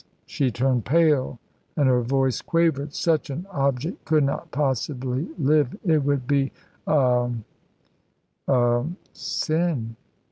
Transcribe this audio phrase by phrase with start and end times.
[0.25, 1.37] She turned pale,
[1.77, 2.91] and her voice quavered.
[2.95, 5.77] "Such an object could not possibly live.
[5.85, 6.51] It would be
[6.87, 7.29] a
[8.47, 9.95] a sin."